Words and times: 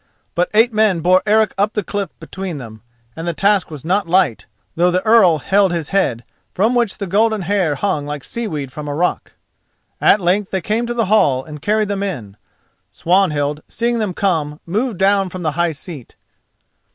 But 0.33 0.49
eight 0.55 0.73
men 0.73 1.01
bore 1.01 1.21
Eric 1.27 1.53
up 1.59 1.73
the 1.73 1.83
cliff 1.83 2.09
between 2.19 2.57
them, 2.57 2.81
and 3.15 3.27
the 3.27 3.35
task 3.35 3.69
was 3.69 3.85
not 3.85 4.07
light, 4.09 4.47
though 4.75 4.89
the 4.89 5.05
Earl 5.05 5.37
held 5.37 5.71
his 5.71 5.89
head, 5.89 6.23
from 6.55 6.73
which 6.73 6.97
the 6.97 7.05
golden 7.05 7.43
hair 7.43 7.75
hung 7.75 8.07
like 8.07 8.23
seaweed 8.23 8.71
from 8.71 8.87
a 8.87 8.95
rock. 8.95 9.33
At 10.01 10.19
length 10.19 10.49
they 10.49 10.59
came 10.59 10.87
to 10.87 10.95
the 10.95 11.05
hall 11.05 11.45
and 11.45 11.61
carried 11.61 11.87
them 11.87 12.01
in. 12.01 12.35
Swanhild, 12.89 13.61
seeing 13.67 13.99
them 13.99 14.15
come, 14.15 14.59
moved 14.65 14.97
down 14.97 15.29
from 15.29 15.43
the 15.43 15.51
high 15.51 15.71
seat. 15.71 16.15